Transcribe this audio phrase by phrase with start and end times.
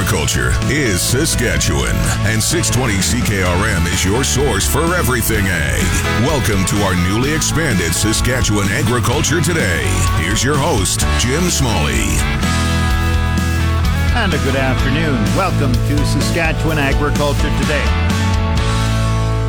[0.00, 5.82] Agriculture is Saskatchewan, and 620 CKRM is your source for everything ag.
[6.24, 9.84] Welcome to our newly expanded Saskatchewan Agriculture Today.
[10.16, 12.00] Here's your host, Jim Smalley.
[14.16, 15.22] And a good afternoon.
[15.36, 18.09] Welcome to Saskatchewan Agriculture Today.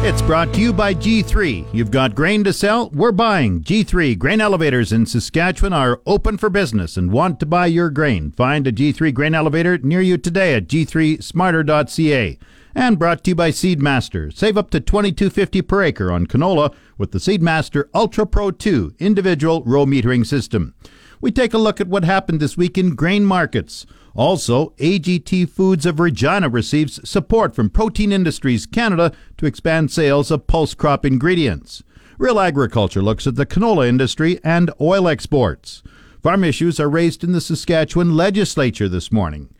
[0.03, 1.71] It's brought to you by G3.
[1.71, 2.89] You've got grain to sell?
[2.89, 3.61] We're buying.
[3.61, 8.31] G3 grain elevators in Saskatchewan are open for business and want to buy your grain.
[8.31, 12.39] Find a G3 grain elevator near you today at g3smarter.ca.
[12.73, 14.35] And brought to you by Seedmaster.
[14.35, 19.61] Save up to 22.50 per acre on canola with the Seedmaster Ultra Pro 2 individual
[19.65, 20.73] row metering system.
[21.21, 23.85] We take a look at what happened this week in grain markets.
[24.15, 30.47] Also, AGT Foods of Regina receives support from Protein Industries Canada to expand sales of
[30.47, 31.83] pulse crop ingredients.
[32.17, 35.83] Real Agriculture looks at the canola industry and oil exports.
[36.21, 39.53] Farm issues are raised in the Saskatchewan legislature this morning.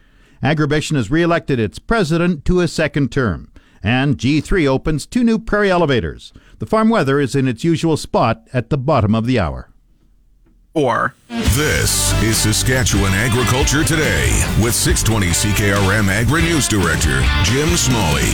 [0.44, 3.52] Agribition has re-elected its president to a second term.
[3.84, 6.34] And G3 opens two new prairie elevators.
[6.59, 9.70] The farm weather is in its usual spot at the bottom of the hour.
[10.73, 14.30] Or This is Saskatchewan Agriculture Today
[14.64, 18.31] with 620 CKRM Agri News Director Jim Smalley.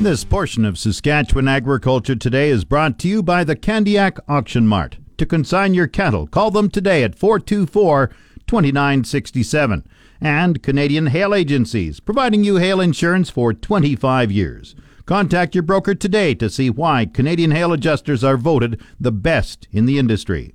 [0.00, 4.98] This portion of Saskatchewan Agriculture Today is brought to you by the Candiac Auction Mart.
[5.18, 8.08] To consign your cattle, call them today at 424
[8.48, 9.86] 2967.
[10.20, 14.74] And Canadian Hail Agencies, providing you hail insurance for 25 years.
[15.06, 19.86] Contact your broker today to see why Canadian Hail Adjusters are voted the best in
[19.86, 20.54] the industry.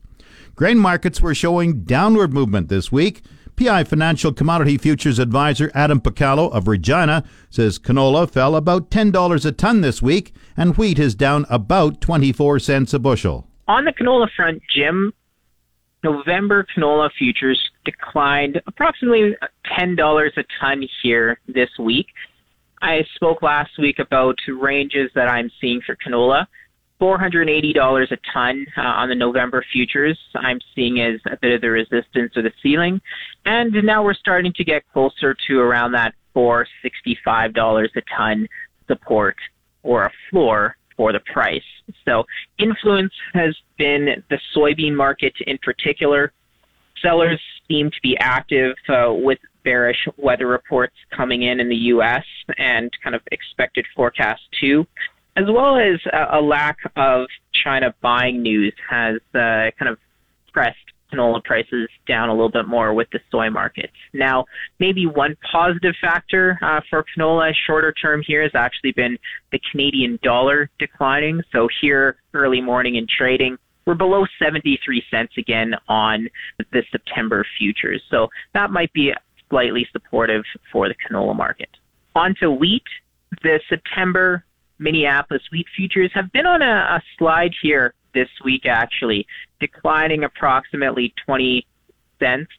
[0.55, 3.23] Grain markets were showing downward movement this week.
[3.55, 9.51] PI Financial Commodity Futures Advisor Adam Picallo of Regina says canola fell about $10 a
[9.51, 13.47] ton this week and wheat is down about 24 cents a bushel.
[13.67, 15.11] on the canola front, Jim,
[16.03, 19.35] November canola futures declined approximately
[19.79, 22.07] $10 a ton here this week.
[22.81, 26.45] I spoke last week about ranges that I'm seeing for canola.
[27.03, 31.69] $480 a ton uh, on the November futures, I'm seeing as a bit of the
[31.69, 33.01] resistance or the ceiling.
[33.45, 38.47] And now we're starting to get closer to around that $465 a ton
[38.87, 39.35] support
[39.83, 41.61] or a floor for the price.
[42.05, 42.23] So
[42.57, 46.31] influence has been the soybean market in particular.
[47.01, 52.23] Sellers seem to be active uh, with bearish weather reports coming in in the U.S.
[52.57, 54.85] and kind of expected forecasts too,
[55.35, 55.99] as well as
[56.31, 57.27] a, lack of
[57.63, 59.97] China buying news has uh, kind of
[60.51, 60.77] pressed
[61.11, 63.89] canola prices down a little bit more with the soy market.
[64.13, 64.45] Now,
[64.79, 69.17] maybe one positive factor uh, for canola shorter term here has actually been
[69.51, 71.41] the Canadian dollar declining.
[71.51, 76.29] So here, early morning in trading, we're below 73 cents again on
[76.71, 78.01] the September futures.
[78.09, 79.13] So that might be
[79.49, 81.69] slightly supportive for the canola market.
[82.15, 82.83] On to wheat.
[83.41, 84.45] The September
[84.83, 89.25] Minneapolis wheat futures have been on a, a slide here this week, actually,
[89.59, 91.65] declining approximately 20
[92.19, 92.51] cents.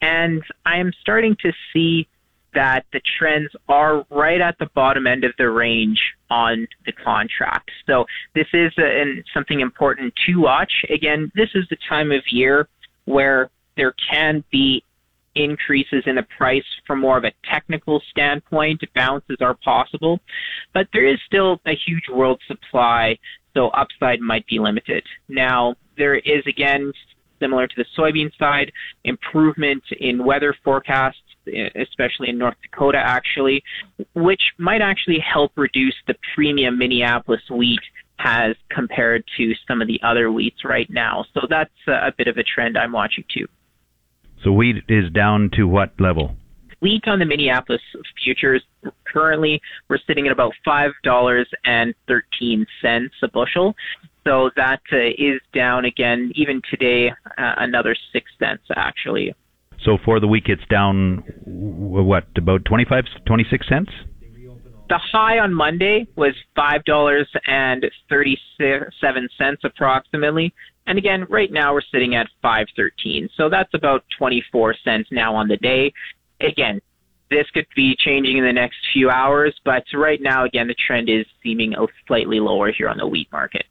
[0.00, 2.08] And I am starting to see
[2.54, 6.00] that the trends are right at the bottom end of the range
[6.30, 7.70] on the contract.
[7.86, 8.04] So
[8.34, 10.72] this is a, and something important to watch.
[10.90, 12.68] Again, this is the time of year
[13.06, 14.84] where there can be
[15.34, 18.80] increases in the price from more of a technical standpoint.
[18.94, 20.20] Bounces are possible,
[20.74, 23.18] but there is still a huge world supply,
[23.54, 25.04] so upside might be limited.
[25.28, 26.92] Now, there is again,
[27.40, 28.72] similar to the soybean side,
[29.04, 31.18] improvement in weather forecasts,
[31.74, 33.62] especially in North Dakota, actually,
[34.14, 37.80] which might actually help reduce the premium Minneapolis wheat
[38.18, 41.24] has compared to some of the other wheats right now.
[41.34, 43.48] So that's a bit of a trend I'm watching too.
[44.42, 46.34] So wheat is down to what level?
[46.80, 47.80] Wheat on the Minneapolis
[48.24, 48.62] futures
[49.04, 53.74] currently we're sitting at about five dollars and thirteen cents a bushel.
[54.24, 59.34] So that uh, is down again, even today, uh, another six cents actually.
[59.84, 63.90] So for the week, it's down what about 25, 26 cents?
[64.88, 70.52] The high on Monday was five dollars and thirty-seven cents approximately,
[70.86, 73.28] and again, right now we're sitting at five thirteen.
[73.36, 75.92] So that's about twenty-four cents now on the day.
[76.40, 76.80] Again,
[77.32, 81.08] This could be changing in the next few hours, but right now, again, the trend
[81.08, 83.64] is seeming a slightly lower here on the wheat market.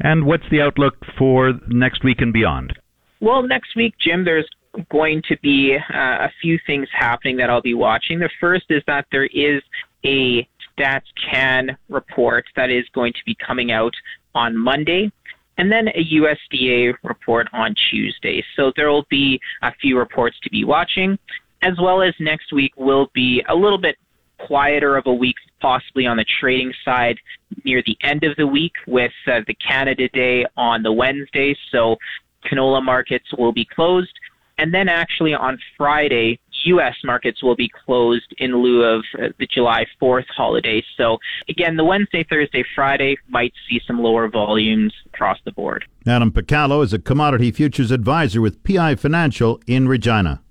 [0.00, 2.76] And what's the outlook for next week and beyond?
[3.20, 4.48] Well, next week, Jim, there's
[4.90, 8.18] going to be uh, a few things happening that I'll be watching.
[8.18, 9.62] The first is that there is
[10.04, 13.94] a StatsCan report that is going to be coming out
[14.34, 15.12] on Monday
[15.58, 18.44] and then a USDA report on Tuesday.
[18.56, 21.18] So there will be a few reports to be watching,
[21.62, 23.96] as well as next week will be a little bit
[24.38, 27.18] quieter of a week, possibly on the trading side
[27.64, 31.56] near the end of the week with uh, the Canada Day on the Wednesday.
[31.72, 31.96] So
[32.44, 34.12] canola markets will be closed.
[34.58, 36.94] And then actually on Friday, U.S.
[37.04, 40.82] markets will be closed in lieu of uh, the July 4th holiday.
[40.96, 41.18] So
[41.48, 45.84] again, the Wednesday, Thursday, Friday might see some lower volumes across the board.
[46.06, 50.42] Adam Picallo is a commodity futures advisor with PI Financial in Regina.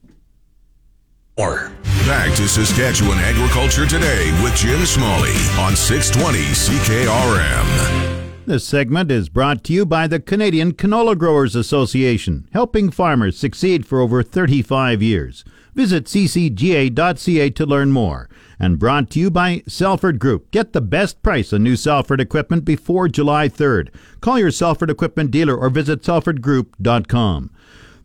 [1.37, 1.71] Or.
[2.05, 8.15] Back to Saskatchewan Agriculture Today with Jim Smalley on 620 CKRM.
[8.45, 13.87] This segment is brought to you by the Canadian Canola Growers Association, helping farmers succeed
[13.87, 15.43] for over 35 years.
[15.75, 18.29] Visit ccga.ca to learn more.
[18.57, 20.49] And brought to you by Salford Group.
[20.51, 23.89] Get the best price on new Salford equipment before July 3rd.
[24.21, 27.51] Call your Salford equipment dealer or visit salfordgroup.com.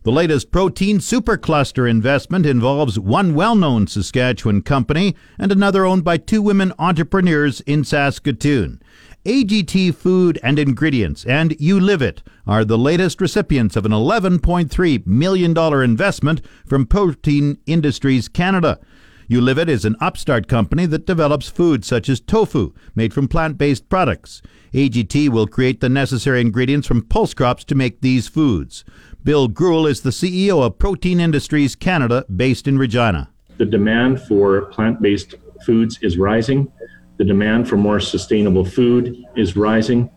[0.03, 6.17] The latest protein supercluster investment involves one well known Saskatchewan company and another owned by
[6.17, 8.81] two women entrepreneurs in Saskatoon.
[9.25, 15.07] AGT Food and Ingredients and You Live It are the latest recipients of an $11.3
[15.07, 18.79] million investment from Protein Industries Canada.
[19.27, 23.87] You is an upstart company that develops foods such as tofu made from plant based
[23.87, 24.41] products.
[24.73, 28.83] AGT will create the necessary ingredients from pulse crops to make these foods.
[29.23, 33.29] Bill Greuel is the CEO of Protein Industries Canada, based in Regina.
[33.57, 35.35] The demand for plant based
[35.65, 36.69] foods is rising.
[37.15, 40.09] The demand for more sustainable food is rising.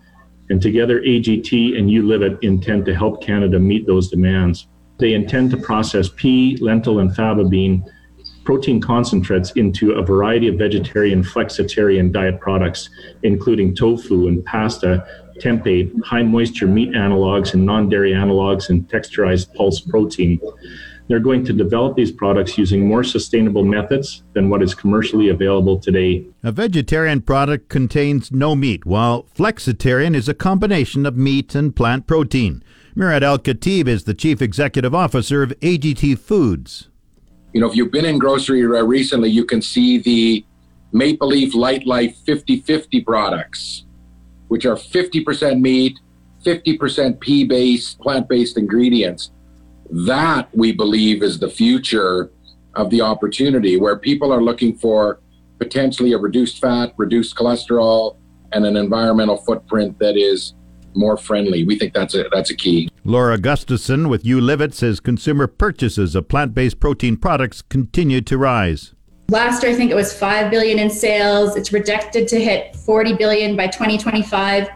[0.50, 4.68] And together, AGT and Live intend to help Canada meet those demands.
[4.98, 7.84] They intend to process pea, lentil, and faba bean
[8.44, 12.90] protein concentrates into a variety of vegetarian flexitarian diet products,
[13.22, 15.06] including tofu and pasta,
[15.38, 20.38] tempeh, high moisture meat analogs and non dairy analogs, and texturized pulse protein.
[21.06, 25.78] They're going to develop these products using more sustainable methods than what is commercially available
[25.78, 26.24] today.
[26.42, 32.06] A vegetarian product contains no meat, while flexitarian is a combination of meat and plant
[32.06, 32.64] protein.
[32.94, 36.88] Murad Al Katib is the chief executive officer of AGT Foods.
[37.52, 40.44] You know, if you've been in grocery uh, recently, you can see the
[40.92, 43.84] Maple Leaf Lightlife 50 50 products,
[44.48, 45.98] which are 50% meat,
[46.44, 49.32] 50% pea based, plant based ingredients.
[49.90, 52.30] That we believe is the future
[52.74, 55.20] of the opportunity where people are looking for
[55.58, 58.16] potentially a reduced fat, reduced cholesterol,
[58.52, 60.54] and an environmental footprint that is
[60.94, 61.64] more friendly.
[61.64, 62.88] We think that's a that's a key.
[63.04, 68.38] Laura Gustafson with You Live It says consumer purchases of plant-based protein products continue to
[68.38, 68.94] rise.
[69.28, 71.56] Last year, I think it was five billion in sales.
[71.56, 74.68] It's projected to hit 40 billion by 2025.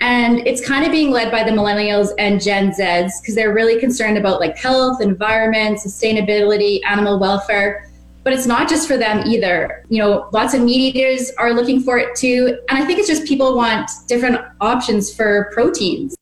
[0.00, 3.78] And it's kind of being led by the millennials and Gen Zs because they're really
[3.78, 7.90] concerned about like health, environment, sustainability, animal welfare.
[8.22, 9.84] But it's not just for them either.
[9.88, 12.58] You know, lots of meat eaters are looking for it too.
[12.68, 16.16] And I think it's just people want different options for proteins.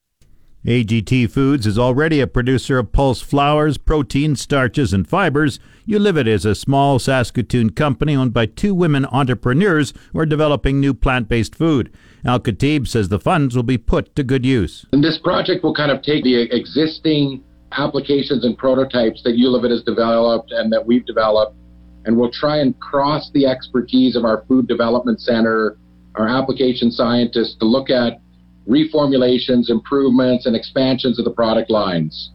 [0.68, 5.58] AGT Foods is already a producer of pulse flours, protein, starches, and fibers.
[5.86, 10.92] You is a small Saskatoon company owned by two women entrepreneurs who are developing new
[10.92, 11.90] plant based food.
[12.22, 14.84] Al Katib says the funds will be put to good use.
[14.92, 19.64] And this project will kind of take the existing applications and prototypes that You Live
[19.64, 21.56] It has developed and that we've developed
[22.04, 25.78] and we'll try and cross the expertise of our food development center,
[26.16, 28.20] our application scientists to look at
[28.68, 32.32] reformulations, improvements, and expansions of the product lines.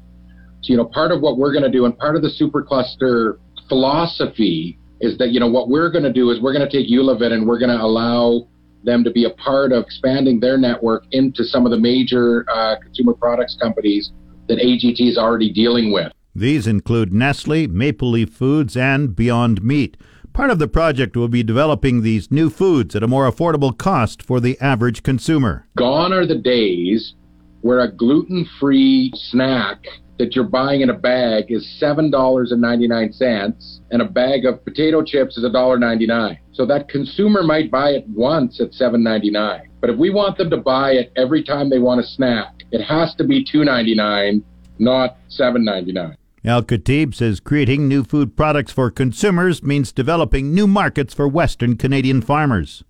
[0.64, 3.38] So, you know, part of what we're going to do and part of the supercluster
[3.68, 6.90] philosophy is that, you know, what we're going to do is we're going to take
[6.90, 8.48] You and we're going to allow
[8.84, 12.76] them to be a part of expanding their network into some of the major uh,
[12.82, 14.12] consumer products companies
[14.48, 16.12] that AGT is already dealing with.
[16.36, 19.98] These include Nestle, Maple Leaf Foods, and Beyond Meat.
[20.34, 24.24] Part of the project will be developing these new foods at a more affordable cost
[24.24, 25.68] for the average consumer.
[25.78, 27.14] Gone are the days
[27.62, 29.86] where a gluten free snack
[30.18, 35.44] that you're buying in a bag is $7.99 and a bag of potato chips is
[35.44, 36.40] $1.99.
[36.54, 39.68] So that consumer might buy it once at $7.99.
[39.82, 42.84] But if we want them to buy it every time they want a snack, it
[42.84, 44.42] has to be $2.99,
[44.80, 46.16] not $7.99.
[46.46, 51.78] Al Katib says creating new food products for consumers means developing new markets for Western
[51.78, 52.84] Canadian farmers.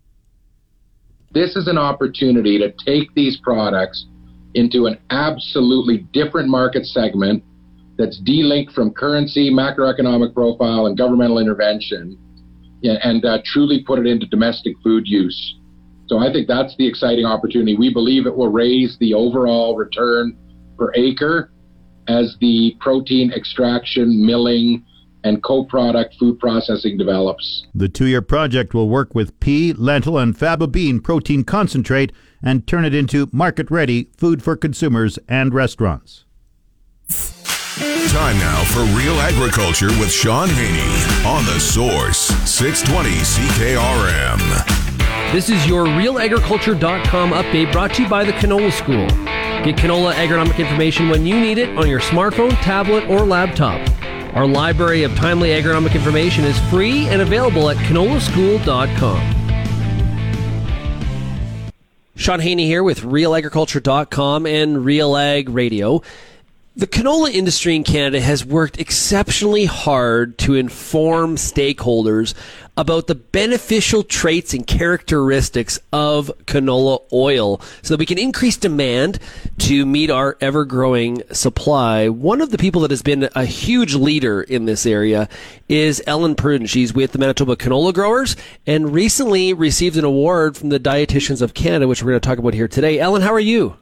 [1.34, 4.08] This is an opportunity to take these products
[4.56, 7.44] into an absolutely different market segment
[7.96, 12.18] that's delinked from currency, macroeconomic profile, and governmental intervention,
[12.84, 15.58] and uh, truly put it into domestic food use.
[16.08, 17.78] So I think that's the exciting opportunity.
[17.78, 20.36] We believe it will raise the overall return
[20.76, 21.53] per acre
[22.08, 24.86] as the protein extraction, milling,
[25.24, 27.66] and co-product food processing develops.
[27.74, 32.84] The two-year project will work with pea, lentil, and faba bean protein concentrate and turn
[32.86, 36.26] it into market-ready food for consumers and restaurants.
[38.10, 44.92] Time now for Real Agriculture with Shaun Haney on the Source 620 CKRM.
[45.32, 49.08] This is your realagriculture.com update brought to you by the Canola School.
[49.64, 53.80] Get canola agronomic information when you need it on your smartphone, tablet, or laptop.
[54.36, 59.44] Our library of timely agronomic information is free and available at canolaschool.com.
[62.16, 66.02] Shaun Haney here with realagriculture.com and Real Ag Radio.
[66.76, 72.34] The canola industry in Canada has worked exceptionally hard to inform stakeholders
[72.76, 79.20] about the beneficial traits and characteristics of canola oil so that we can increase demand
[79.60, 82.10] to meet our ever growing supply.
[82.10, 85.30] One of the people that has been a huge leader in this area
[85.70, 86.68] is Ellen Pruden.
[86.68, 91.54] She's with the Manitoba Canola Growers and recently received an award from the Dietitians of
[91.54, 92.98] Canada, which we're going to talk about here today.
[92.98, 93.78] Ellen, how are you?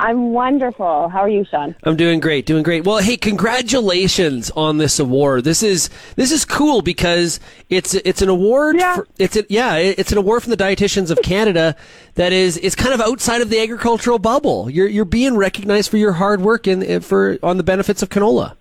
[0.00, 1.08] I'm wonderful.
[1.08, 1.74] How are you, Shaun?
[1.84, 2.84] I'm doing great, doing great.
[2.84, 5.44] Well, hey, congratulations on this award.
[5.44, 8.76] This is this is cool because it's it's an award.
[8.78, 8.96] Yeah.
[8.96, 11.76] For, it's a, yeah, it's an award from the dietitians of Canada
[12.14, 14.70] that is it's kind of outside of the agricultural bubble.
[14.70, 18.56] You're you're being recognized for your hard work and for on the benefits of canola.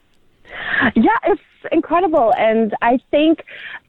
[0.95, 1.41] Yeah, it's
[1.71, 3.43] incredible, and I think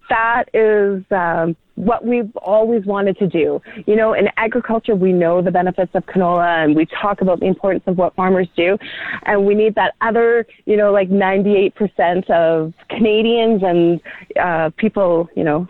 [0.08, 1.04] that is.
[1.10, 3.60] Um, what we've always wanted to do.
[3.86, 7.46] You know, in agriculture, we know the benefits of canola and we talk about the
[7.46, 8.76] importance of what farmers do.
[9.24, 14.00] And we need that other, you know, like 98% of Canadians and
[14.40, 15.66] uh, people, you know,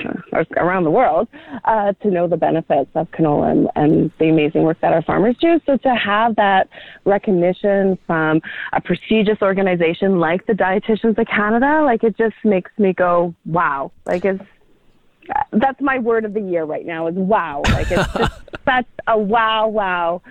[0.57, 1.29] around the world
[1.65, 5.37] uh, to know the benefits of canola and, and the amazing work that our farmers
[5.41, 5.61] do.
[5.67, 6.69] So to have that
[7.05, 8.41] recognition from
[8.73, 13.91] a prestigious organization like the Dietitians of Canada, like it just makes me go, wow.
[14.07, 14.43] Like it's,
[15.53, 17.63] that's my word of the year right now is wow.
[17.67, 18.33] Like it's just
[18.65, 20.23] such a wow, wow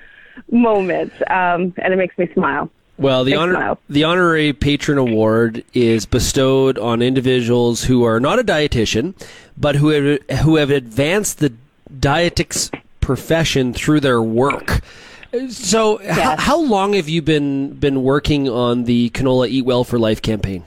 [0.52, 2.70] moment, um, and it makes me smile.
[2.98, 8.44] Well, the honor the honorary patron award is bestowed on individuals who are not a
[8.44, 9.14] dietitian,
[9.58, 11.54] but who have who have advanced the
[12.00, 12.72] dietics
[13.02, 14.82] profession through their work.
[15.50, 16.40] So, Yes.
[16.40, 20.64] how long have you been been working on the canola Eat Well for Life campaign?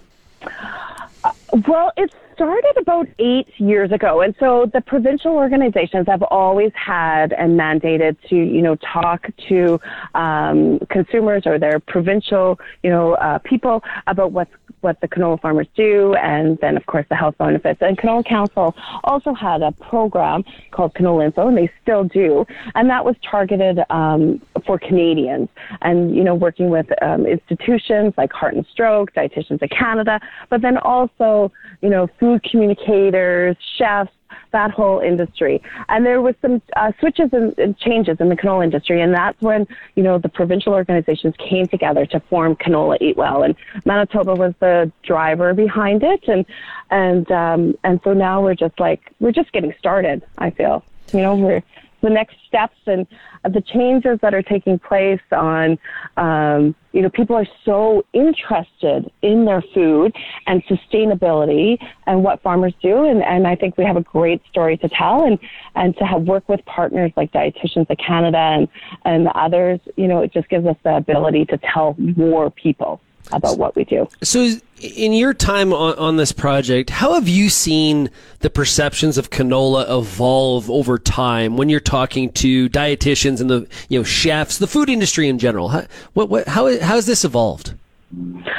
[1.67, 7.33] Well, it started about eight years ago, and so the provincial organizations have always had
[7.33, 9.81] and mandated to, you know, talk to
[10.15, 15.67] um, consumers or their provincial, you know, uh, people about what's what the canola farmers
[15.75, 17.81] do, and then of course the health benefits.
[17.83, 22.89] And Canola Council also had a program called Canola Info, and they still do, and
[22.89, 25.49] that was targeted um, for Canadians,
[25.83, 30.63] and you know, working with um, institutions like Heart and Stroke, Dietitians of Canada, but
[30.63, 34.13] then also, you know, food communicators, chefs,
[34.53, 35.63] that whole industry.
[35.89, 39.41] And there was some uh, switches and, and changes in the canola industry, and that's
[39.41, 43.55] when you know the provincial organizations came together to form Canola Eat Well, and
[43.85, 46.45] Manitoba was the driver behind it, and
[46.91, 50.25] and um, and so now we're just like we're just getting started.
[50.39, 51.63] I feel you know we're
[52.03, 53.07] the next steps and
[53.45, 55.79] the changes that are taking place on
[56.17, 60.15] um, you know people are so interested in their food
[60.47, 63.05] and sustainability and what farmers do.
[63.05, 65.39] And, and I think we have a great story to tell and
[65.75, 68.69] and to have work with partners like Dietitians of Canada and
[69.05, 73.01] and others you know it just gives us the ability to tell more people
[73.33, 74.09] about what we do.
[74.23, 79.31] So, in your time on, on this project, how have you seen the perceptions of
[79.31, 84.67] canola evolve over time when you're talking to dietitians and the you know chefs, the
[84.67, 85.69] food industry in general?
[85.69, 87.75] How, what, what, how, how has this evolved?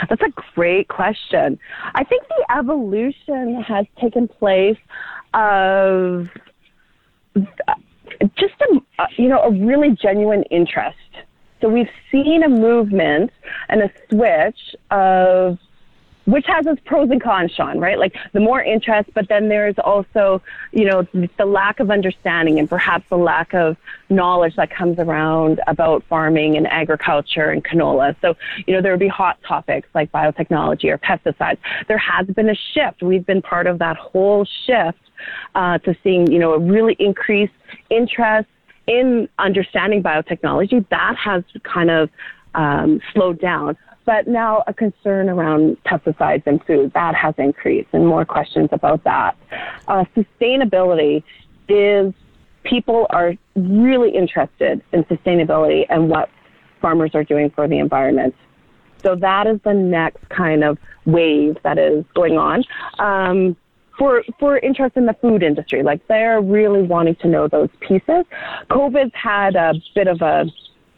[0.10, 1.58] That's a great question.
[1.96, 4.78] I think the evolution has taken place
[5.34, 6.30] of
[7.36, 7.74] uh,
[8.38, 10.98] just a uh, you know a really genuine interest.
[11.62, 13.32] So we've seen a movement
[13.68, 15.58] and a switch of
[16.30, 17.98] which has its pros and cons, Shaun, right?
[17.98, 22.70] Like the more interest, but then there's also, you know, the lack of understanding and
[22.70, 23.78] perhaps the lack of
[24.10, 28.16] knowledge that comes around about farming and agriculture and canola.
[28.22, 28.36] So,
[28.68, 31.58] you know, there would be hot topics like biotechnology or pesticides.
[31.88, 33.02] There has been a shift.
[33.02, 35.00] We've been part of that whole shift
[35.56, 37.54] uh, to seeing, you know, a really increased
[37.90, 38.50] interest
[38.90, 40.84] in understanding biotechnology.
[40.90, 42.10] That has kind of
[42.56, 43.78] um, slowed down.
[44.06, 49.04] But now a concern around pesticides in food, that has increased and more questions about
[49.04, 49.38] that.
[49.88, 51.24] Uh, sustainability
[51.68, 52.12] is
[52.64, 56.30] people are really interested in sustainability and what
[56.82, 58.34] farmers are doing for the environment.
[59.04, 62.64] So that is the next kind of wave that is going on.
[62.98, 63.56] Um,
[64.00, 68.26] for for interest in the food industry, like they're really wanting to know those pieces.
[68.72, 70.46] COVID's had a bit of a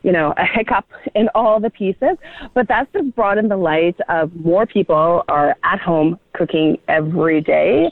[0.04, 2.18] you know, a hiccup in all the pieces.
[2.54, 7.42] But that's just brought in the light of more people are at home cooking every
[7.42, 7.92] day.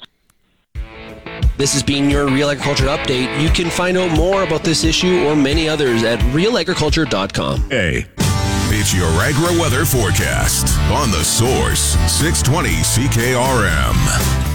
[1.57, 3.41] This has been your Real Agriculture Update.
[3.41, 7.69] You can find out more about this issue or many others at realagriculture.com.
[7.69, 8.05] Hey,
[8.71, 14.48] it's your agri weather forecast on the Source 620 CKRM.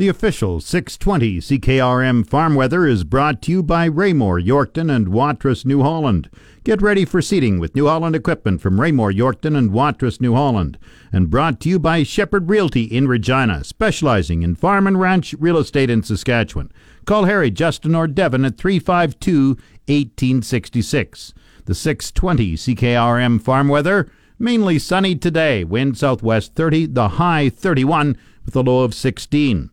[0.00, 5.66] The official 620 CKRM farm weather is brought to you by Raymore, Yorkton, and Watrous,
[5.66, 6.30] New Holland.
[6.64, 10.78] Get ready for seeding with New Holland equipment from Raymore, Yorkton, and Watrous, New Holland.
[11.12, 15.58] And brought to you by Shepherd Realty in Regina, specializing in farm and ranch real
[15.58, 16.72] estate in Saskatchewan.
[17.04, 19.48] Call Harry, Justin, or Devin at 352
[19.86, 21.34] 1866.
[21.66, 24.10] The 620 CKRM farm weather.
[24.38, 28.16] Mainly sunny today, wind southwest 30, the high 31,
[28.46, 29.68] with a low of 16.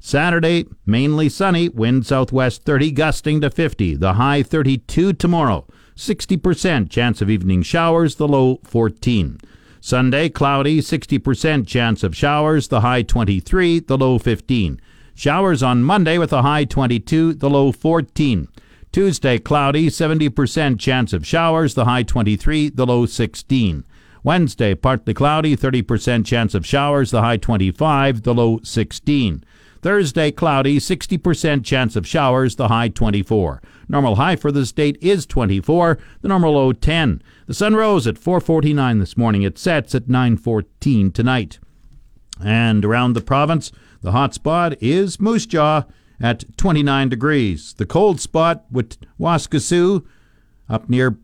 [0.00, 5.66] Saturday, mainly sunny, wind southwest 30, gusting to 50, the high 32 tomorrow.
[5.96, 9.38] 60% chance of evening showers, the low 14.
[9.80, 14.80] Sunday, cloudy, 60% chance of showers, the high 23, the low 15.
[15.14, 18.48] Showers on Monday with a high 22, the low 14.
[18.92, 23.84] Tuesday, cloudy, 70% chance of showers, the high 23, the low 16.
[24.22, 29.42] Wednesday, partly cloudy, 30% chance of showers, the high 25, the low 16.
[29.80, 33.62] Thursday, cloudy, 60% chance of showers, the high 24.
[33.88, 37.22] Normal high for the state is 24, the normal low 10.
[37.46, 39.42] The sun rose at 4:49 this morning.
[39.42, 41.58] It sets at 9:14 tonight.
[42.42, 45.84] And around the province, the hot spot is Moose Jaw
[46.20, 47.74] at 29 degrees.
[47.74, 50.04] The cold spot with Waskesiu
[50.68, 51.16] up near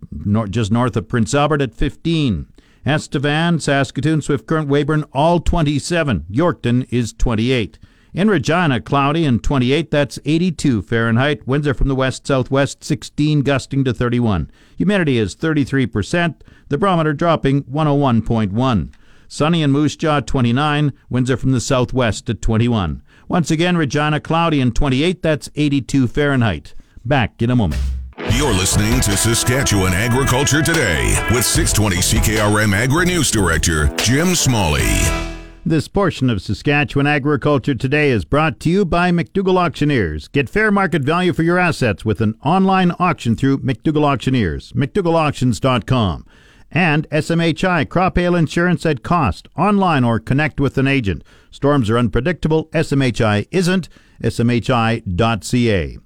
[0.48, 2.46] just north of Prince Albert at 15.
[2.86, 6.26] Estevan, Saskatoon, Swift Current, Weyburn, all 27.
[6.30, 7.78] Yorkton is 28.
[8.14, 11.44] In Regina, cloudy and 28, that's 82 Fahrenheit.
[11.48, 14.52] Winds are from the west southwest, 16 gusting to 31.
[14.76, 16.36] Humidity is 33%.
[16.68, 18.92] The barometer dropping 101.1.
[19.26, 20.92] Sunny in Moose Jaw, 29.
[21.10, 23.02] Winds are from the southwest at 21.
[23.26, 26.72] Once again, Regina, cloudy and 28, that's 82 Fahrenheit.
[27.04, 27.82] Back in a moment.
[28.30, 35.33] You're listening to Saskatchewan Agriculture Today with 620 CKRM Agri News Director Jim Smalley.
[35.66, 40.28] This portion of Saskatchewan Agriculture Today is brought to you by McDougall Auctioneers.
[40.28, 46.26] Get fair market value for your assets with an online auction through McDougall Auctioneers, McDougallAuctions.com.
[46.70, 51.24] And SMHI Crop Hail Insurance at cost, online or connect with an agent.
[51.50, 53.88] Storms are unpredictable, SMHI isn't,
[54.22, 55.98] smhi.ca.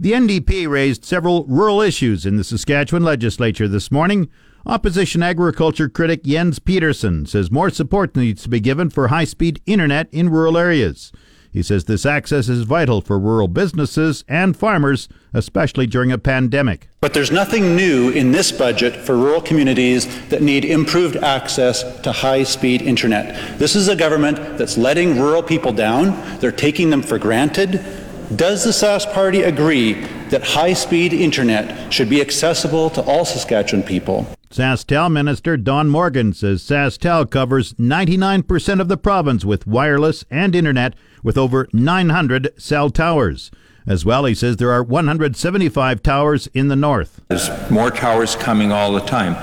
[0.00, 4.28] The NDP raised several rural issues in the Saskatchewan legislature this morning.
[4.68, 9.62] Opposition agriculture critic Jens Petersen says more support needs to be given for high speed
[9.64, 11.12] internet in rural areas.
[11.52, 16.88] He says this access is vital for rural businesses and farmers, especially during a pandemic.
[17.00, 22.10] But there's nothing new in this budget for rural communities that need improved access to
[22.10, 23.60] high speed internet.
[23.60, 27.84] This is a government that's letting rural people down, they're taking them for granted.
[28.34, 29.92] Does the Sask Party agree
[30.30, 34.26] that high speed internet should be accessible to all Saskatchewan people?
[34.50, 40.94] SaskTel Minister Don Morgan says SaskTel covers 99% of the province with wireless and internet
[41.22, 43.50] with over 900 cell towers.
[43.88, 47.20] As well, he says there are 175 towers in the north.
[47.28, 49.36] There's more towers coming all the time.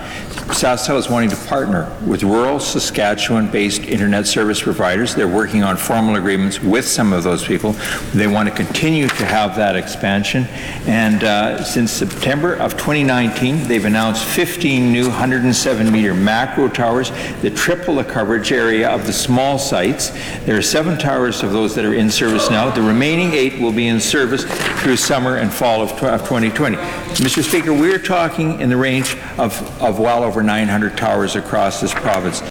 [0.52, 5.16] SaskTel is wanting to partner with rural Saskatchewan based internet service providers.
[5.16, 7.72] They're working on formal agreements with some of those people.
[8.14, 10.44] They want to continue to have that expansion.
[10.86, 17.56] And uh, since September of 2019, they've announced 15 new 107 meter macro towers that
[17.56, 20.10] triple the coverage area of the small sites.
[20.46, 22.70] There are seven towers of those that are in service now.
[22.70, 26.78] The remaining eight will be in service service through summer and fall of, 2020.
[26.78, 27.44] Mr.
[27.44, 32.42] Speaker, we're talking in the range of, of well over 900 towers across this province.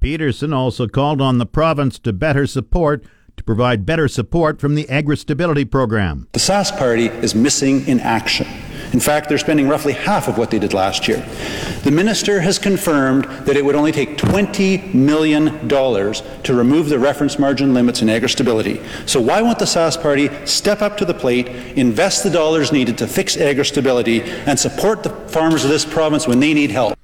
[0.00, 3.04] Peterson also called on the province to better support
[3.36, 6.28] to provide better support from the Agri Stability Program.
[6.32, 8.46] The Sask Party is missing in action.
[8.92, 11.24] In fact, they're spending roughly half of what they did last year.
[11.82, 17.38] The minister has confirmed that it would only take $20 million to remove the reference
[17.38, 18.82] margin limits in agri stability.
[19.06, 22.98] So why won't the Sask Party step up to the plate, invest the dollars needed
[22.98, 26.98] to fix agri stability, and support the farmers of this province when they need help?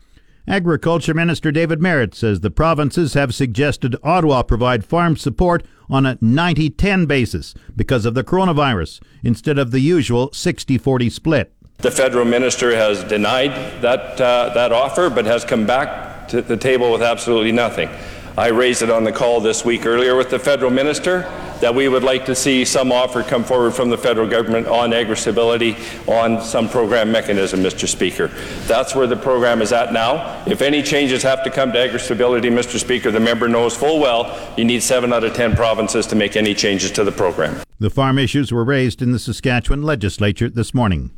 [0.49, 6.17] Agriculture Minister David Marit says the provinces have suggested Ottawa provide farm support on a
[6.23, 11.53] 90 10 basis because of the coronavirus instead of the usual 60 40 split.
[11.81, 16.57] The federal minister has denied that, uh, that offer but has come back to the
[16.57, 17.89] table with absolutely nothing.
[18.37, 21.21] I raised it on the call this week earlier with the federal minister
[21.61, 24.93] that we would like to see some offer come forward from the federal government on
[24.93, 25.77] agri-stability
[26.09, 27.87] on some program mechanism, Mr.
[27.87, 28.27] Speaker.
[28.67, 30.43] That's where the program is at now.
[30.49, 32.81] If any changes have to come to agri-stability, Mr.
[32.81, 36.35] Speaker, the member knows full well you need seven out of ten provinces to make
[36.35, 37.63] any changes to the program.
[37.79, 41.13] The farm issues were raised in the Saskatchewan legislature this morning.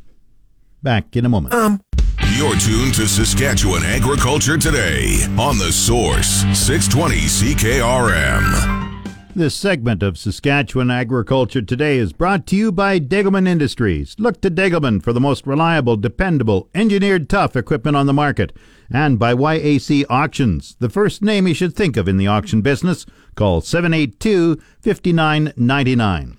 [0.83, 1.53] Back in a moment.
[1.53, 1.81] Um.
[2.35, 9.01] You're tuned to Saskatchewan Agriculture Today on the Source 620 CKRM.
[9.35, 14.15] This segment of Saskatchewan Agriculture Today is brought to you by Degelman Industries.
[14.17, 18.55] Look to Degelman for the most reliable, dependable, engineered tough equipment on the market.
[18.91, 23.05] And by YAC Auctions, the first name you should think of in the auction business.
[23.35, 26.37] Call 782 5999.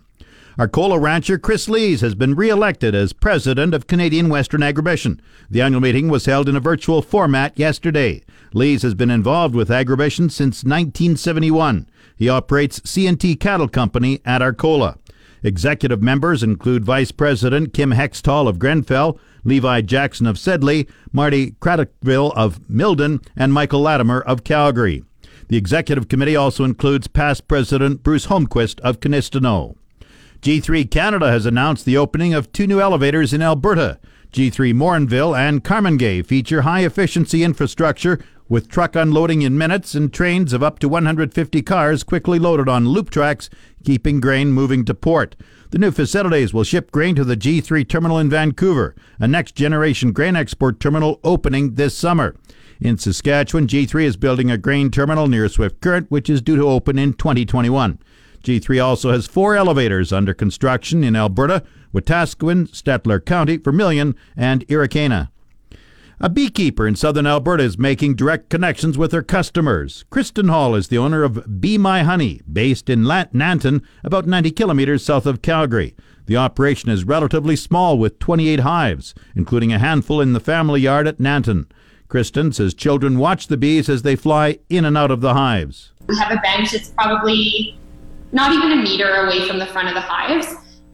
[0.58, 5.18] Arcola rancher Chris Lees has been re-elected as president of Canadian Western Agribition.
[5.48, 8.22] The annual meeting was held in a virtual format yesterday.
[8.52, 11.88] Lees has been involved with Agribition since 1971.
[12.16, 14.98] He operates CNT Cattle Company at Arcola.
[15.42, 22.32] Executive members include Vice President Kim Hextall of Grenfell, Levi Jackson of Sedley, Marty Craddockville
[22.36, 25.02] of Milden, and Michael Latimer of Calgary.
[25.48, 29.76] The executive committee also includes past President Bruce Holmquist of Kinistino.
[30.42, 34.00] G3 Canada has announced the opening of two new elevators in Alberta.
[34.32, 40.52] G3 Morinville and Carmangay feature high efficiency infrastructure with truck unloading in minutes and trains
[40.52, 43.50] of up to 150 cars quickly loaded on loop tracks,
[43.84, 45.36] keeping grain moving to port.
[45.70, 50.10] The new facilities will ship grain to the G3 terminal in Vancouver, a next generation
[50.10, 52.34] grain export terminal opening this summer.
[52.80, 56.64] In Saskatchewan, G3 is building a grain terminal near Swift Current, which is due to
[56.64, 58.00] open in 2021.
[58.42, 61.62] G3 also has four elevators under construction in Alberta,
[61.94, 65.28] Wetaskiwin, Stettler County, Vermilion, and Irricana.
[66.24, 70.04] A beekeeper in southern Alberta is making direct connections with her customers.
[70.08, 75.04] Kristen Hall is the owner of Bee My Honey, based in Nanton, about 90 kilometers
[75.04, 75.96] south of Calgary.
[76.26, 81.08] The operation is relatively small with 28 hives, including a handful in the family yard
[81.08, 81.66] at Nanton.
[82.06, 85.92] Kristen says children watch the bees as they fly in and out of the hives.
[86.06, 86.72] We have a bench.
[86.72, 87.76] It's probably
[88.32, 90.46] not even a meter away from the front of the hives.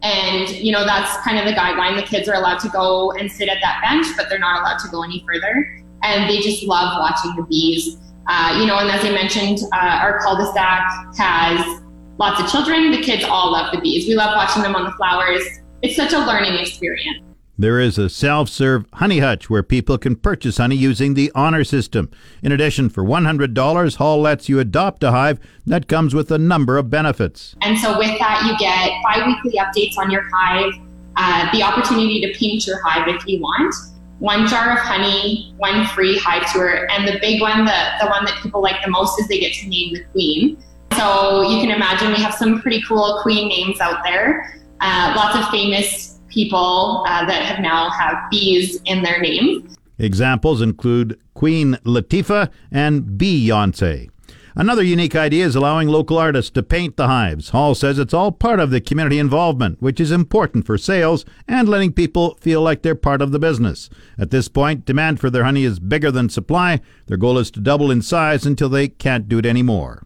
[0.03, 1.97] And, you know, that's kind of the guideline.
[1.97, 4.79] The kids are allowed to go and sit at that bench, but they're not allowed
[4.79, 5.85] to go any further.
[6.03, 7.97] And they just love watching the bees.
[8.27, 11.83] Uh, you know, and as I mentioned, uh, our cul-de-sac has
[12.19, 12.91] lots of children.
[12.91, 14.07] The kids all love the bees.
[14.07, 15.43] We love watching them on the flowers.
[15.83, 17.25] It's such a learning experience.
[17.61, 21.65] There is a self serve honey hutch where people can purchase honey using the honor
[21.65, 22.09] system.
[22.41, 26.79] In addition, for $100, Hall lets you adopt a hive that comes with a number
[26.79, 27.57] of benefits.
[27.63, 30.73] And so, with that, you get bi weekly updates on your hive,
[31.17, 33.75] uh, the opportunity to paint your hive if you want,
[34.21, 38.25] one jar of honey, one free hive tour, and the big one, the, the one
[38.25, 40.63] that people like the most, is they get to name the queen.
[40.97, 44.55] So, you can imagine we have some pretty cool queen names out there.
[44.81, 49.75] Uh, lots of famous people uh, that have now have bees in their name.
[49.99, 54.11] Examples include Queen Latifah and Beyonce.
[54.55, 57.51] Another unique idea is allowing local artists to paint the hives.
[57.51, 61.69] Hall says it's all part of the community involvement, which is important for sales and
[61.69, 63.89] letting people feel like they're part of the business.
[64.19, 66.81] At this point, demand for their honey is bigger than supply.
[67.07, 70.03] Their goal is to double in size until they can't do it anymore.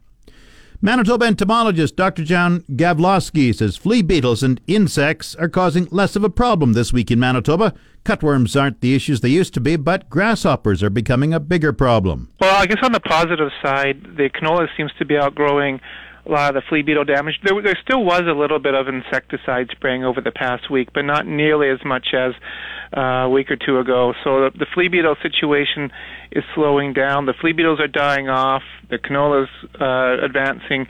[0.84, 2.24] Manitoba entomologist Dr.
[2.24, 7.08] John Gavloski says flea beetles and insects are causing less of a problem this week
[7.12, 7.72] in Manitoba.
[8.04, 12.32] Cutworms aren't the issues they used to be, but grasshoppers are becoming a bigger problem.
[12.40, 15.80] Well, I guess on the positive side, the canola seems to be outgrowing
[16.24, 17.40] a lot of the flea beetle damage.
[17.44, 21.02] There, there still was a little bit of insecticide spraying over the past week, but
[21.02, 22.32] not nearly as much as
[22.96, 24.14] uh, a week or two ago.
[24.22, 25.90] So the, the flea beetle situation
[26.30, 27.26] is slowing down.
[27.26, 28.62] The flea beetles are dying off.
[28.88, 30.86] The canola's uh, advancing.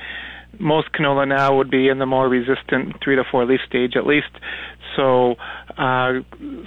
[0.58, 4.06] most canola now would be in the more resistant three to four leaf stage at
[4.06, 4.30] least.
[4.96, 5.36] So
[5.78, 6.20] uh,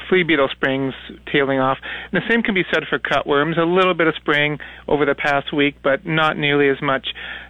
[0.10, 0.94] flea beetle spraying's
[1.32, 1.78] tailing off.
[2.12, 3.58] And the same can be said for cutworms.
[3.58, 7.08] A little bit of spring over the past week, but not nearly as much.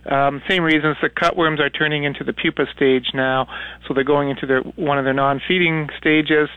[0.09, 3.47] Um, same reasons the cutworms are turning into the pupa stage now,
[3.87, 6.49] so they're going into their one of their non-feeding stages,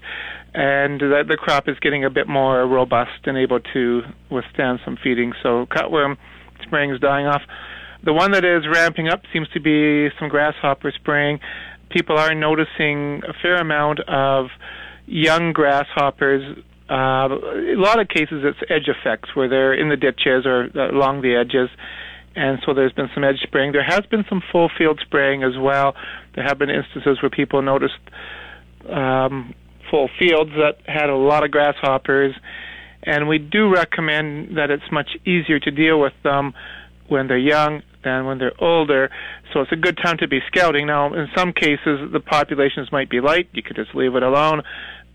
[0.55, 4.99] and the, the crop is getting a bit more robust and able to withstand some
[5.03, 5.33] feeding.
[5.43, 6.17] So cutworm
[6.63, 7.43] spraying is dying off.
[8.05, 11.41] The one that is ramping up seems to be some grasshopper spraying.
[11.91, 14.47] People are noticing a fair amount of
[15.09, 16.59] young grasshoppers.
[16.91, 21.23] Uh, a lot of cases, it's edge effects where they're in the ditches or along
[21.23, 21.69] the edges,
[22.35, 23.73] and so there's been some edge spraying.
[23.73, 25.95] There has been some full field spraying as well.
[26.35, 27.99] There have been instances where people noticed
[28.89, 29.55] um,
[29.91, 32.35] full fields that had a lot of grasshoppers,
[33.03, 36.55] and we do recommend that it's much easier to deal with them
[37.09, 39.11] when they're young than when they're older.
[39.53, 40.87] So it's a good time to be scouting.
[40.87, 43.49] Now, in some cases, the populations might be light.
[43.53, 44.63] You could just leave it alone.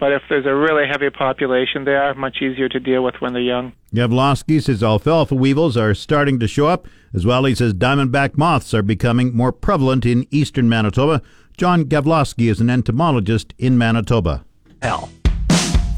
[0.03, 3.31] But if there's a really heavy population, they are much easier to deal with when
[3.31, 3.71] they're young.
[3.95, 6.89] Gavloski says alfalfa weevils are starting to show up.
[7.13, 11.21] As well, he says diamondback moths are becoming more prevalent in eastern Manitoba.
[11.55, 14.43] John Gavloski is an entomologist in Manitoba.
[14.81, 15.09] Hell.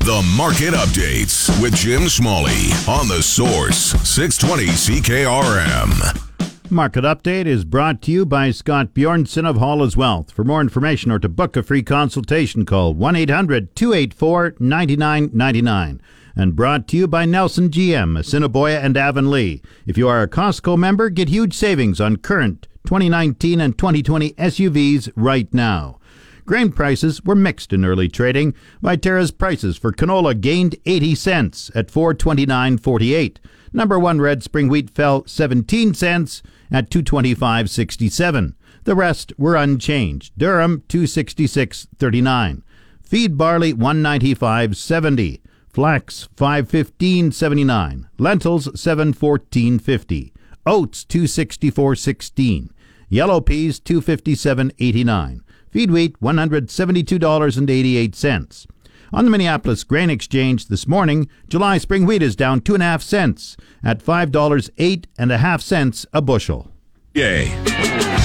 [0.02, 4.68] The Market Updates with Jim Smalley on the Source 620
[5.02, 6.35] CKRM.
[6.72, 10.32] Market Update is brought to you by Scott Bjornson of Hall's Wealth.
[10.32, 16.02] For more information or to book a free consultation, call 1 800 284 9999.
[16.36, 19.62] And brought to you by Nelson GM, Assiniboia and Avonlea.
[19.86, 25.12] If you are a Costco member, get huge savings on current 2019 and 2020 SUVs
[25.16, 26.00] right now.
[26.46, 28.54] Grain prices were mixed in early trading.
[28.82, 33.38] Viterra's prices for canola gained 80 cents at 429.48.
[33.74, 38.54] Number 1 red spring wheat fell 17 cents at 225.67.
[38.86, 40.34] The rest were unchanged.
[40.38, 42.62] Durum 266.39.
[43.02, 45.42] Feed barley 195.70.
[45.68, 48.08] Flax 515.79.
[48.18, 50.32] Lentils 714.50.
[50.66, 52.70] Oats 264.16.
[53.10, 55.42] Yellow peas 257.89.
[55.70, 58.68] Feed wheat $172.88.
[59.16, 62.86] On the Minneapolis Grain Exchange this morning, July spring wheat is down two and a
[62.86, 66.70] half cents at five dollars eight and a half cents a bushel.
[67.14, 67.48] Yay.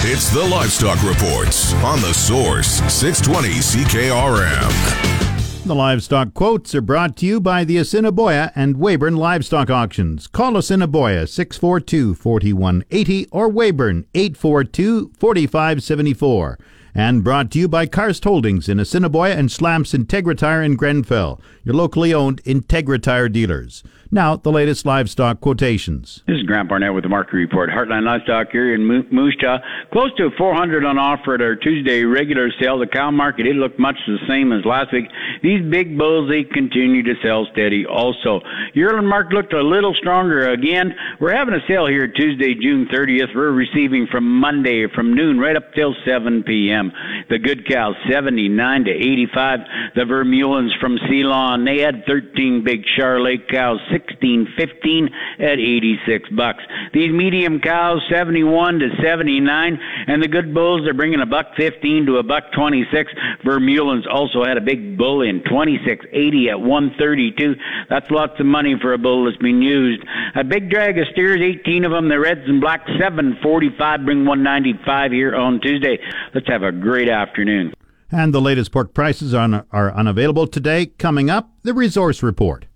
[0.03, 5.64] It's the Livestock Reports on the Source 620 CKRM.
[5.64, 10.26] The livestock quotes are brought to you by the Assiniboia and Weyburn Livestock Auctions.
[10.26, 16.59] Call Assiniboia 642 4180 or Weyburn 842 4574
[16.94, 21.40] and brought to you by Karst Holdings in Assiniboia and Schlamps Integra Tire in Grenfell,
[21.64, 23.83] your locally owned Integra Tire dealers.
[24.12, 26.25] Now, the latest livestock quotations.
[26.27, 27.70] This is Grant Barnett with the market report.
[27.70, 29.59] Heartland Livestock here in Moose Jaw.
[29.92, 32.81] Close to 400 on offer at our Tuesday regular sale.
[32.81, 35.05] The cow market, it looked much the same as last week.
[35.44, 38.40] These big bulls, they continue to sell steady also.
[38.75, 40.92] Yearling market looked a little stronger again.
[41.20, 43.33] We're having a sale here Tuesday, June 30th.
[43.33, 46.90] We're receiving from Monday from noon right up till 7 p.m.
[47.29, 49.61] The good cows, 79 to 85.
[49.94, 56.62] The Vermeulens from Ceylon, they had 13 big Charolais cows, 16, 15 at 86 bucks.
[56.92, 62.06] These medium cows, 71 to 79, and the good bulls are bringing a buck 15
[62.06, 63.12] to a buck 26.
[63.44, 67.54] Vermeulens also had a big bull in 26.80 at 132.
[67.88, 70.04] That's lots of money for a bull that's been used.
[70.36, 72.08] A big drag of steers, 18 of them.
[72.08, 75.98] The reds and blacks, 745, bring 195 here on Tuesday.
[76.34, 77.74] Let's have a great afternoon.
[78.12, 80.86] And the latest pork prices are, are unavailable today.
[80.86, 82.66] Coming up, the resource report.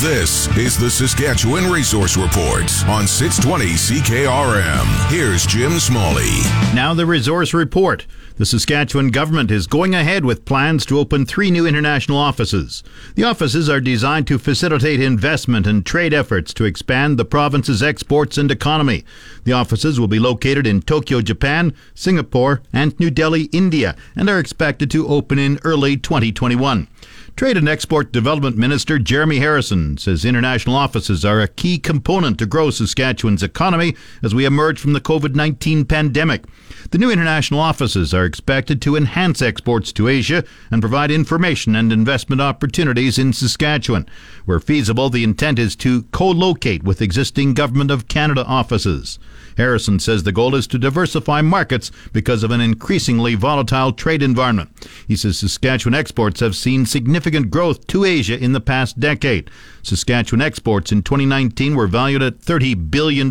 [0.00, 5.10] This is the Saskatchewan Resource Report on 620 CKRM.
[5.10, 6.40] Here's Jim Smalley.
[6.74, 8.06] Now, the Resource Report.
[8.36, 12.82] The Saskatchewan government is going ahead with plans to open three new international offices.
[13.14, 18.38] The offices are designed to facilitate investment and trade efforts to expand the province's exports
[18.38, 19.04] and economy.
[19.44, 24.38] The offices will be located in Tokyo, Japan, Singapore, and New Delhi, India, and are
[24.38, 26.88] expected to open in early 2021.
[27.36, 32.46] Trade and Export Development Minister Jeremy Harrison says international offices are a key component to
[32.46, 36.44] grow Saskatchewan's economy as we emerge from the COVID 19 pandemic.
[36.90, 41.92] The new international offices are expected to enhance exports to Asia and provide information and
[41.92, 44.06] investment opportunities in Saskatchewan.
[44.44, 49.18] Where feasible, the intent is to co locate with existing Government of Canada offices.
[49.60, 54.70] Harrison says the goal is to diversify markets because of an increasingly volatile trade environment.
[55.06, 59.50] He says Saskatchewan exports have seen significant growth to Asia in the past decade.
[59.82, 63.28] Saskatchewan exports in 2019 were valued at $30 billion,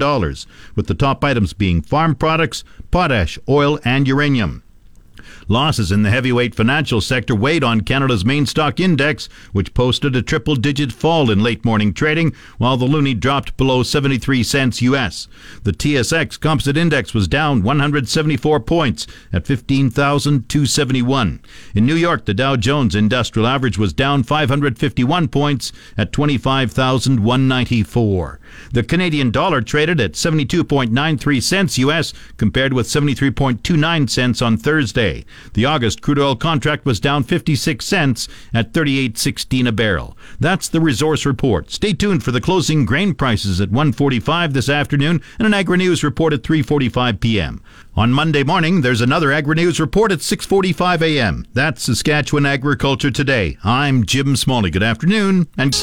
[0.75, 4.61] with the top items being farm products, potash, oil, and uranium.
[5.51, 10.21] Losses in the heavyweight financial sector weighed on Canada's main stock index, which posted a
[10.21, 15.27] triple digit fall in late morning trading, while the loonie dropped below 73 cents US.
[15.63, 21.39] The TSX Composite Index was down 174 points at 15,271.
[21.73, 28.39] In New York, the Dow Jones Industrial Average was down 551 points at 25,194.
[28.71, 35.25] The Canadian dollar traded at 72.93 cents US compared with 73.29 cents on Thursday.
[35.53, 40.17] The August crude oil contract was down 56 cents at 38.16 a barrel.
[40.39, 41.71] That's the resource report.
[41.71, 46.03] Stay tuned for the closing grain prices at 1:45 this afternoon and an Agri News
[46.03, 47.61] report at 3:45 p.m.
[47.95, 51.45] On Monday morning, there's another Agri News report at 6:45 a.m.
[51.53, 53.57] That's Saskatchewan Agriculture Today.
[53.63, 54.69] I'm Jim Smalley.
[54.69, 55.73] Good afternoon and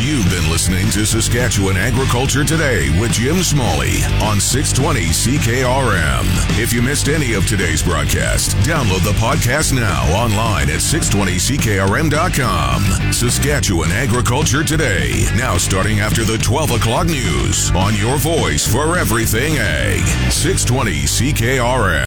[0.00, 6.22] You've been listening to Saskatchewan Agriculture Today with Jim Smalley on 620 CKRM.
[6.56, 13.12] If you missed any of today's broadcast, download the podcast now online at 620CKRM.com.
[13.12, 19.58] Saskatchewan Agriculture Today, now starting after the 12 o'clock news on your voice for everything
[19.58, 20.06] ag.
[20.30, 21.88] 620 CKRM.